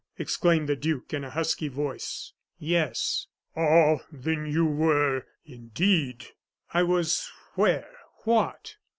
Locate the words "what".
8.23-8.77